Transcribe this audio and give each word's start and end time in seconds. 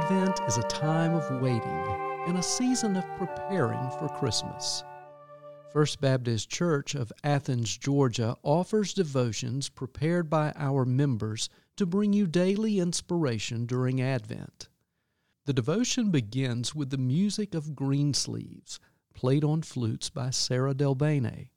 Advent 0.00 0.40
is 0.48 0.56
a 0.56 0.62
time 0.62 1.12
of 1.12 1.42
waiting 1.42 1.84
and 2.26 2.38
a 2.38 2.42
season 2.42 2.96
of 2.96 3.04
preparing 3.18 3.90
for 3.98 4.08
Christmas. 4.08 4.82
First 5.74 6.00
Baptist 6.00 6.48
Church 6.48 6.94
of 6.94 7.12
Athens, 7.22 7.76
Georgia 7.76 8.34
offers 8.42 8.94
devotions 8.94 9.68
prepared 9.68 10.30
by 10.30 10.54
our 10.56 10.86
members 10.86 11.50
to 11.76 11.84
bring 11.84 12.14
you 12.14 12.26
daily 12.26 12.78
inspiration 12.78 13.66
during 13.66 14.00
Advent. 14.00 14.70
The 15.44 15.52
devotion 15.52 16.10
begins 16.10 16.74
with 16.74 16.88
the 16.88 16.96
music 16.96 17.54
of 17.54 17.76
Greensleeves, 17.76 18.80
played 19.12 19.44
on 19.44 19.60
flutes 19.60 20.08
by 20.08 20.30
Sarah 20.30 20.74
Delbene, 20.74 21.50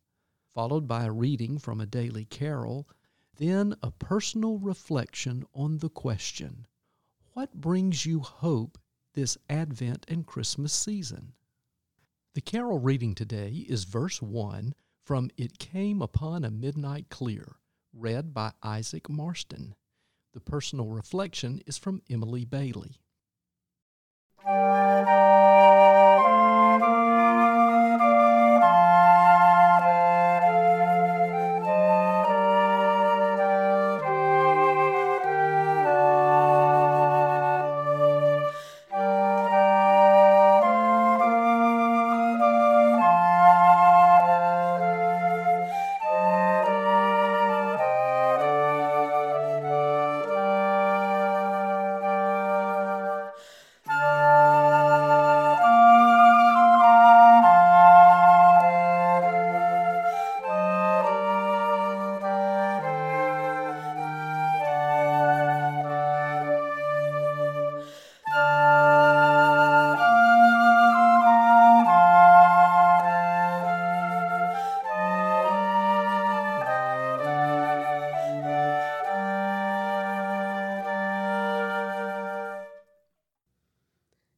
followed 0.54 0.86
by 0.86 1.06
a 1.06 1.14
reading 1.14 1.60
from 1.60 1.80
a 1.80 1.86
daily 1.86 2.26
carol, 2.26 2.90
then 3.38 3.74
a 3.82 3.92
personal 3.92 4.58
reflection 4.58 5.46
on 5.54 5.78
the 5.78 5.90
question 5.90 6.68
What 7.34 7.56
brings 7.56 8.06
you 8.06 8.20
hope 8.20 8.78
this 9.16 9.40
Advent 9.50 10.06
and 10.08 10.24
Christmas 10.24 10.72
season? 10.72 11.34
The 12.36 12.42
carol 12.42 12.78
reading 12.78 13.16
today 13.16 13.66
is 13.68 13.86
verse 13.86 14.22
1 14.22 14.76
from 15.04 15.32
It 15.36 15.58
Came 15.58 16.00
Upon 16.00 16.44
a 16.44 16.52
Midnight 16.52 17.10
Clear, 17.10 17.56
read 17.92 18.36
by 18.36 18.52
Isaac 18.62 19.10
Marston. 19.10 19.74
The 20.34 20.42
personal 20.42 20.90
reflection 20.90 21.60
is 21.66 21.80
from 21.80 22.04
Emily 22.08 22.46
Bailey. 22.46 23.00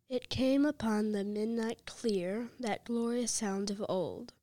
It 0.08 0.30
came 0.30 0.68
upon 0.68 1.12
the 1.12 1.24
midnight 1.24 1.88
clear 1.88 2.52
that 2.60 2.86
glorious 2.86 3.32
sound 3.32 3.72
of 3.72 3.84
old, 3.90 4.34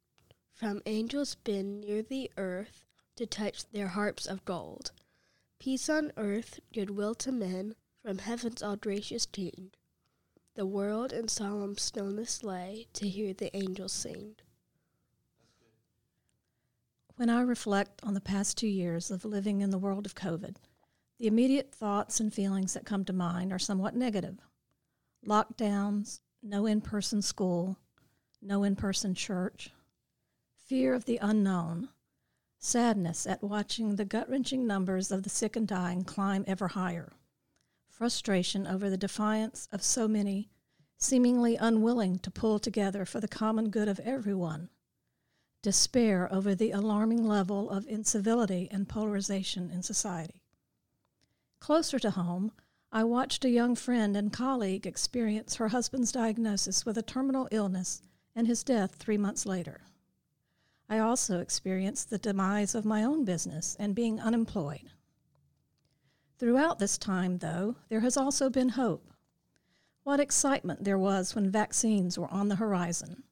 from 0.52 0.82
angels 0.86 1.36
been 1.36 1.78
near 1.78 2.02
the 2.02 2.32
earth 2.36 2.84
to 3.14 3.26
touch 3.26 3.70
their 3.70 3.88
harps 3.88 4.26
of 4.26 4.44
gold. 4.44 4.90
Peace 5.60 5.88
on 5.88 6.10
earth, 6.16 6.58
goodwill 6.72 7.14
to 7.14 7.30
men, 7.30 7.76
from 8.02 8.18
heaven's 8.18 8.60
audacious 8.60 9.24
king. 9.24 9.70
The 10.56 10.66
world 10.66 11.12
in 11.12 11.28
solemn 11.28 11.78
stillness 11.78 12.42
lay 12.42 12.88
to 12.94 13.08
hear 13.08 13.32
the 13.32 13.56
angels 13.56 13.92
sing. 13.92 14.34
When 17.14 17.30
I 17.30 17.40
reflect 17.40 18.02
on 18.02 18.14
the 18.14 18.20
past 18.20 18.58
two 18.58 18.66
years 18.66 19.12
of 19.12 19.24
living 19.24 19.60
in 19.60 19.70
the 19.70 19.78
world 19.78 20.06
of 20.06 20.16
COVID, 20.16 20.56
the 21.18 21.28
immediate 21.28 21.72
thoughts 21.72 22.18
and 22.18 22.34
feelings 22.34 22.74
that 22.74 22.84
come 22.84 23.04
to 23.04 23.12
mind 23.12 23.52
are 23.52 23.60
somewhat 23.60 23.94
negative 23.94 24.40
lockdowns, 25.26 26.20
no 26.42 26.66
in 26.66 26.80
person 26.80 27.22
school, 27.22 27.76
no 28.40 28.64
in 28.64 28.74
person 28.74 29.14
church, 29.14 29.70
fear 30.66 30.94
of 30.94 31.04
the 31.04 31.18
unknown, 31.22 31.88
sadness 32.58 33.26
at 33.26 33.42
watching 33.42 33.96
the 33.96 34.04
gut 34.04 34.28
wrenching 34.28 34.66
numbers 34.66 35.10
of 35.10 35.22
the 35.22 35.30
sick 35.30 35.56
and 35.56 35.68
dying 35.68 36.04
climb 36.04 36.44
ever 36.46 36.68
higher, 36.68 37.12
frustration 37.88 38.66
over 38.66 38.88
the 38.88 38.96
defiance 38.96 39.68
of 39.72 39.82
so 39.82 40.08
many 40.08 40.50
seemingly 41.02 41.56
unwilling 41.56 42.16
to 42.20 42.30
pull 42.30 42.60
together 42.60 43.04
for 43.04 43.20
the 43.20 43.28
common 43.28 43.70
good 43.70 43.88
of 43.88 43.98
everyone, 44.00 44.68
despair 45.60 46.32
over 46.32 46.54
the 46.54 46.70
alarming 46.70 47.24
level 47.24 47.68
of 47.70 47.86
incivility 47.88 48.68
and 48.70 48.88
polarization 48.88 49.68
in 49.70 49.82
society. 49.82 50.42
Closer 51.58 51.98
to 51.98 52.10
home, 52.10 52.52
I 52.94 53.04
watched 53.04 53.46
a 53.46 53.50
young 53.50 53.74
friend 53.74 54.14
and 54.18 54.30
colleague 54.30 54.86
experience 54.86 55.54
her 55.54 55.68
husband's 55.68 56.12
diagnosis 56.12 56.84
with 56.84 56.98
a 56.98 57.02
terminal 57.02 57.48
illness 57.50 58.02
and 58.36 58.46
his 58.46 58.62
death 58.62 58.96
three 58.96 59.16
months 59.16 59.46
later. 59.46 59.80
I 60.90 60.98
also 60.98 61.40
experienced 61.40 62.10
the 62.10 62.18
demise 62.18 62.74
of 62.74 62.84
my 62.84 63.02
own 63.02 63.24
business 63.24 63.78
and 63.80 63.94
being 63.94 64.20
unemployed. 64.20 64.90
Throughout 66.38 66.78
this 66.78 66.98
time, 66.98 67.38
though, 67.38 67.76
there 67.88 68.00
has 68.00 68.18
also 68.18 68.50
been 68.50 68.70
hope. 68.70 69.10
What 70.02 70.20
excitement 70.20 70.84
there 70.84 70.98
was 70.98 71.34
when 71.34 71.50
vaccines 71.50 72.18
were 72.18 72.30
on 72.30 72.48
the 72.48 72.56
horizon. 72.56 73.22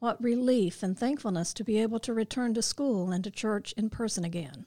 What 0.00 0.20
relief 0.20 0.82
and 0.82 0.98
thankfulness 0.98 1.54
to 1.54 1.62
be 1.62 1.78
able 1.78 2.00
to 2.00 2.12
return 2.12 2.52
to 2.54 2.62
school 2.62 3.12
and 3.12 3.22
to 3.22 3.30
church 3.30 3.72
in 3.76 3.90
person 3.90 4.24
again. 4.24 4.66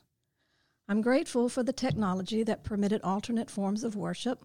I'm 0.87 1.01
grateful 1.01 1.47
for 1.47 1.63
the 1.63 1.73
technology 1.73 2.43
that 2.43 2.63
permitted 2.63 3.01
alternate 3.03 3.49
forms 3.49 3.83
of 3.83 3.95
worship, 3.95 4.43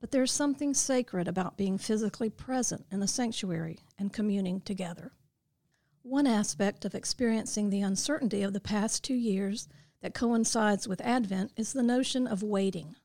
but 0.00 0.10
there's 0.10 0.32
something 0.32 0.74
sacred 0.74 1.28
about 1.28 1.56
being 1.56 1.78
physically 1.78 2.30
present 2.30 2.86
in 2.90 3.00
the 3.00 3.08
sanctuary 3.08 3.78
and 3.98 4.12
communing 4.12 4.60
together. 4.60 5.12
One 6.02 6.26
aspect 6.26 6.84
of 6.84 6.94
experiencing 6.94 7.70
the 7.70 7.82
uncertainty 7.82 8.42
of 8.42 8.52
the 8.52 8.60
past 8.60 9.04
two 9.04 9.14
years 9.14 9.68
that 10.00 10.14
coincides 10.14 10.88
with 10.88 11.00
Advent 11.00 11.52
is 11.56 11.72
the 11.72 11.82
notion 11.82 12.26
of 12.26 12.42
waiting. 12.42 12.96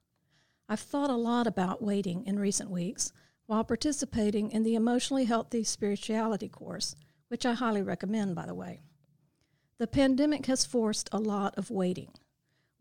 I've 0.69 0.79
thought 0.79 1.09
a 1.09 1.15
lot 1.15 1.47
about 1.47 1.81
waiting 1.81 2.25
in 2.25 2.39
recent 2.39 2.69
weeks 2.69 3.11
while 3.45 3.63
participating 3.63 4.51
in 4.51 4.63
the 4.63 4.75
Emotionally 4.75 5.25
Healthy 5.25 5.65
Spirituality 5.65 6.47
course, 6.47 6.95
which 7.27 7.45
I 7.45 7.53
highly 7.53 7.81
recommend, 7.81 8.35
by 8.35 8.45
the 8.45 8.55
way. 8.55 8.81
The 9.79 9.87
pandemic 9.87 10.45
has 10.45 10.65
forced 10.65 11.09
a 11.11 11.17
lot 11.17 11.57
of 11.57 11.69
waiting 11.69 12.13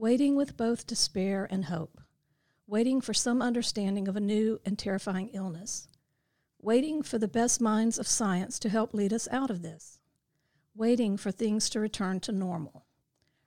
waiting 0.02 0.34
with 0.34 0.56
both 0.56 0.84
despair 0.84 1.46
and 1.48 1.66
hope, 1.66 2.00
waiting 2.66 3.00
for 3.00 3.14
some 3.14 3.40
understanding 3.40 4.08
of 4.08 4.16
a 4.16 4.20
new 4.20 4.60
and 4.64 4.76
terrifying 4.76 5.28
illness, 5.32 5.86
waiting 6.60 7.04
for 7.04 7.18
the 7.18 7.28
best 7.28 7.60
minds 7.60 8.00
of 8.00 8.08
science 8.08 8.58
to 8.58 8.68
help 8.68 8.92
lead 8.92 9.12
us 9.12 9.28
out 9.30 9.48
of 9.48 9.62
this, 9.62 10.00
waiting 10.74 11.16
for 11.16 11.30
things 11.30 11.70
to 11.70 11.78
return 11.78 12.18
to 12.18 12.32
normal, 12.32 12.84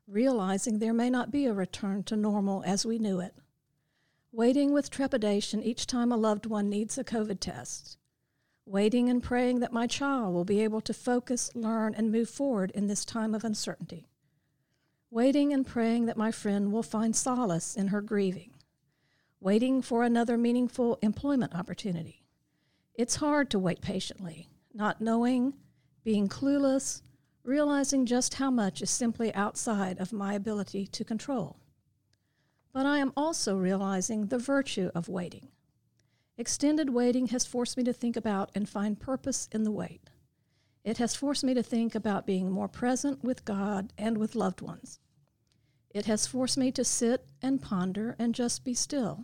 realizing 0.07 0.79
there 0.79 0.93
may 0.93 1.09
not 1.09 1.29
be 1.29 1.45
a 1.45 1.51
return 1.51 2.01
to 2.01 2.15
normal 2.15 2.63
as 2.65 2.85
we 2.85 2.97
knew 2.97 3.19
it, 3.19 3.35
waiting 4.31 4.71
with 4.71 4.89
trepidation 4.89 5.61
each 5.61 5.85
time 5.85 6.09
a 6.09 6.15
loved 6.15 6.45
one 6.45 6.69
needs 6.69 6.97
a 6.97 7.03
COVID 7.03 7.41
test, 7.41 7.97
waiting 8.65 9.09
and 9.09 9.21
praying 9.21 9.59
that 9.59 9.73
my 9.73 9.87
child 9.87 10.33
will 10.33 10.45
be 10.45 10.63
able 10.63 10.79
to 10.79 10.93
focus, 10.93 11.51
learn, 11.53 11.93
and 11.95 12.13
move 12.13 12.29
forward 12.29 12.71
in 12.71 12.87
this 12.87 13.03
time 13.03 13.35
of 13.35 13.43
uncertainty 13.43 14.07
waiting 15.15 15.53
and 15.53 15.65
praying 15.65 16.07
that 16.07 16.17
my 16.17 16.29
friend 16.29 16.73
will 16.73 16.83
find 16.83 17.15
solace 17.15 17.73
in 17.73 17.87
her 17.87 18.01
grieving, 18.01 18.51
waiting 19.39 19.81
for 19.81 20.03
another 20.03 20.37
meaningful 20.37 20.99
employment 21.01 21.55
opportunity. 21.55 22.25
It's 22.95 23.15
hard 23.15 23.49
to 23.51 23.57
wait 23.57 23.79
patiently, 23.79 24.49
not 24.73 24.99
knowing, 24.99 25.53
being 26.03 26.27
clueless, 26.27 27.01
realizing 27.45 28.05
just 28.05 28.33
how 28.33 28.51
much 28.51 28.81
is 28.81 28.89
simply 28.89 29.33
outside 29.33 30.01
of 30.01 30.11
my 30.11 30.33
ability 30.33 30.85
to 30.87 31.05
control. 31.05 31.61
But 32.73 32.85
I 32.85 32.97
am 32.97 33.13
also 33.15 33.55
realizing 33.55 34.25
the 34.25 34.37
virtue 34.37 34.91
of 34.93 35.07
waiting. 35.07 35.47
Extended 36.37 36.89
waiting 36.89 37.27
has 37.27 37.45
forced 37.45 37.77
me 37.77 37.85
to 37.85 37.93
think 37.93 38.17
about 38.17 38.51
and 38.53 38.67
find 38.67 38.99
purpose 38.99 39.47
in 39.53 39.63
the 39.63 39.71
wait. 39.71 40.09
It 40.83 40.97
has 40.97 41.15
forced 41.15 41.45
me 41.45 41.53
to 41.53 41.63
think 41.63 41.95
about 41.95 42.27
being 42.27 42.51
more 42.51 42.67
present 42.67 43.23
with 43.23 43.45
God 43.45 43.93
and 43.97 44.17
with 44.17 44.35
loved 44.35 44.59
ones. 44.61 44.99
It 45.95 46.07
has 46.07 46.27
forced 46.27 46.57
me 46.57 46.73
to 46.73 46.83
sit 46.83 47.25
and 47.41 47.61
ponder 47.61 48.17
and 48.19 48.35
just 48.35 48.65
be 48.65 48.73
still. 48.73 49.23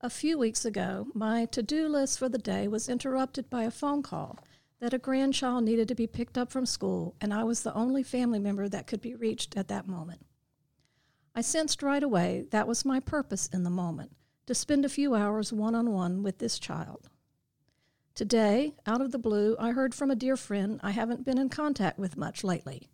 A 0.00 0.10
few 0.10 0.36
weeks 0.36 0.64
ago, 0.64 1.06
my 1.14 1.44
to 1.46 1.62
do 1.62 1.86
list 1.86 2.18
for 2.18 2.28
the 2.28 2.38
day 2.38 2.66
was 2.66 2.88
interrupted 2.88 3.48
by 3.48 3.62
a 3.62 3.70
phone 3.70 4.02
call 4.02 4.40
that 4.80 4.92
a 4.92 4.98
grandchild 4.98 5.62
needed 5.62 5.86
to 5.86 5.94
be 5.94 6.08
picked 6.08 6.36
up 6.36 6.50
from 6.50 6.66
school, 6.66 7.14
and 7.20 7.32
I 7.32 7.44
was 7.44 7.62
the 7.62 7.72
only 7.74 8.02
family 8.02 8.40
member 8.40 8.68
that 8.68 8.88
could 8.88 9.00
be 9.00 9.14
reached 9.14 9.56
at 9.56 9.68
that 9.68 9.86
moment. 9.86 10.26
I 11.36 11.42
sensed 11.42 11.84
right 11.84 12.02
away 12.02 12.46
that 12.50 12.66
was 12.66 12.84
my 12.84 12.98
purpose 12.98 13.46
in 13.46 13.62
the 13.62 13.70
moment 13.70 14.10
to 14.46 14.56
spend 14.56 14.84
a 14.84 14.88
few 14.88 15.14
hours 15.14 15.52
one 15.52 15.76
on 15.76 15.92
one 15.92 16.24
with 16.24 16.38
this 16.38 16.58
child. 16.58 17.10
Today, 18.16 18.74
out 18.86 19.00
of 19.00 19.12
the 19.12 19.20
blue, 19.20 19.54
I 19.60 19.70
heard 19.70 19.94
from 19.94 20.10
a 20.10 20.16
dear 20.16 20.36
friend 20.36 20.80
I 20.82 20.90
haven't 20.90 21.24
been 21.24 21.38
in 21.38 21.48
contact 21.48 21.96
with 21.96 22.16
much 22.16 22.42
lately. 22.42 22.90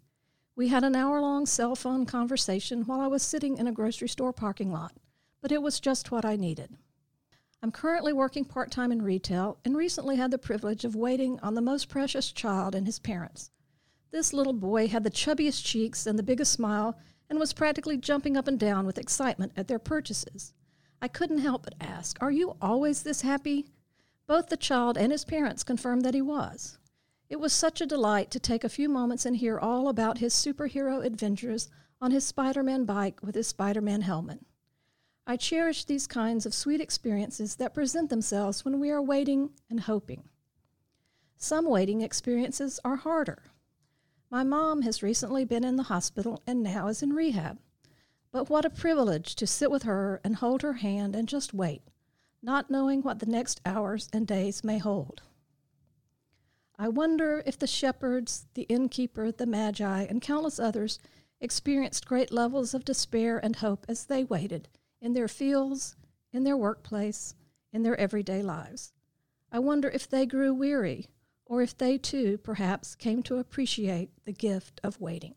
We 0.57 0.69
had 0.69 0.85
an 0.85 0.95
hour 0.95 1.21
long 1.21 1.47
cell 1.47 1.75
phone 1.75 2.07
conversation 2.07 2.83
while 2.83 3.01
I 3.01 3.09
was 3.09 3.25
sitting 3.25 3.59
in 3.59 3.67
a 3.67 3.73
grocery 3.73 4.09
store 4.09 4.33
parking 4.33 4.71
lot, 4.71 4.93
but 5.43 5.51
it 5.51 5.61
was 5.61 5.81
just 5.81 6.13
what 6.13 6.25
I 6.25 6.37
needed. 6.37 6.77
I'm 7.61 7.73
currently 7.73 8.13
working 8.13 8.45
part 8.45 8.71
time 8.71 8.93
in 8.93 9.03
retail 9.03 9.59
and 9.65 9.77
recently 9.77 10.15
had 10.15 10.31
the 10.31 10.39
privilege 10.39 10.85
of 10.85 10.95
waiting 10.95 11.41
on 11.41 11.55
the 11.55 11.61
most 11.61 11.89
precious 11.89 12.31
child 12.31 12.77
and 12.77 12.87
his 12.87 13.01
parents. 13.01 13.51
This 14.13 14.33
little 14.33 14.53
boy 14.53 14.87
had 14.87 15.03
the 15.03 15.11
chubbiest 15.11 15.65
cheeks 15.65 16.07
and 16.07 16.17
the 16.17 16.23
biggest 16.23 16.53
smile 16.53 16.97
and 17.29 17.41
was 17.41 17.53
practically 17.53 17.97
jumping 17.97 18.37
up 18.37 18.47
and 18.47 18.61
down 18.61 18.87
with 18.87 18.99
excitement 18.99 19.51
at 19.57 19.67
their 19.67 19.81
purchases. 19.81 20.53
I 21.03 21.09
couldn't 21.09 21.39
help 21.39 21.65
but 21.65 21.75
ask, 21.81 22.17
Are 22.21 22.31
you 22.31 22.57
always 22.63 23.03
this 23.03 23.23
happy? 23.23 23.67
Both 24.29 24.51
the 24.51 24.57
child 24.57 24.97
and 24.97 25.11
his 25.11 25.25
parents 25.25 25.65
confirmed 25.65 26.05
that 26.05 26.15
he 26.15 26.23
was. 26.23 26.79
It 27.35 27.41
was 27.41 27.53
such 27.53 27.81
a 27.81 27.87
delight 27.87 28.31
to 28.31 28.39
take 28.39 28.63
a 28.63 28.69
few 28.69 28.89
moments 28.89 29.27
and 29.27 29.37
hear 29.37 29.59
all 29.59 29.89
about 29.89 30.19
his 30.19 30.33
superhero 30.33 31.05
adventures 31.05 31.69
on 32.01 32.13
his 32.13 32.25
Spider 32.25 32.63
Man 32.63 32.85
bike 32.85 33.25
with 33.25 33.35
his 33.35 33.49
Spider 33.49 33.81
Man 33.81 34.03
helmet. 34.03 34.39
I 35.27 35.37
cherish 35.37 35.85
these 35.85 36.07
kinds 36.07 36.47
of 36.47 36.55
sweet 36.55 36.81
experiences 36.81 37.57
that 37.57 37.75
present 37.75 38.09
themselves 38.09 38.65
when 38.65 38.79
we 38.79 38.89
are 38.93 39.03
waiting 39.03 39.51
and 39.69 39.81
hoping. 39.81 40.29
Some 41.37 41.65
waiting 41.65 42.03
experiences 42.03 42.79
are 42.85 42.95
harder. 42.95 43.43
My 44.31 44.45
mom 44.45 44.83
has 44.83 45.03
recently 45.03 45.45
been 45.45 45.65
in 45.65 45.75
the 45.75 45.83
hospital 45.91 46.41
and 46.47 46.63
now 46.63 46.87
is 46.87 47.03
in 47.03 47.15
rehab. 47.15 47.59
But 48.31 48.49
what 48.49 48.65
a 48.65 48.71
privilege 48.71 49.35
to 49.35 49.47
sit 49.49 49.73
with 49.73 49.83
her 49.83 50.21
and 50.23 50.37
hold 50.37 50.63
her 50.63 50.75
hand 50.75 51.17
and 51.17 51.27
just 51.27 51.53
wait, 51.53 51.83
not 52.41 52.71
knowing 52.71 53.03
what 53.03 53.19
the 53.19 53.27
next 53.27 53.61
hours 53.67 54.09
and 54.13 54.25
days 54.25 54.63
may 54.63 54.79
hold. 54.79 55.23
I 56.79 56.89
wonder 56.89 57.43
if 57.47 57.59
the 57.59 57.67
shepherds, 57.67 58.47
the 58.55 58.63
innkeeper, 58.63 59.31
the 59.31 59.47
magi, 59.47 60.03
and 60.03 60.21
countless 60.21 60.59
others 60.59 60.99
experienced 61.41 62.07
great 62.07 62.33
levels 62.33 62.75
of 62.75 62.85
despair 62.85 63.39
and 63.39 63.57
hope 63.57 63.87
as 63.89 64.07
they 64.07 64.25
waited 64.25 64.69
in 65.01 65.13
their 65.13 65.29
fields, 65.29 65.95
in 66.33 66.45
their 66.45 66.57
workplace, 66.57 67.35
in 67.73 67.83
their 67.83 67.99
everyday 67.99 68.43
lives. 68.43 68.93
I 69.53 69.61
wonder 69.61 69.89
if 69.89 70.09
they 70.09 70.27
grew 70.27 70.53
weary 70.53 71.07
or 71.47 71.63
if 71.63 71.77
they 71.77 71.99
too 71.99 72.39
perhaps 72.39 72.95
came 72.95 73.23
to 73.25 73.37
appreciate 73.37 74.11
the 74.25 74.33
gift 74.33 74.81
of 74.83 75.01
waiting. 75.01 75.35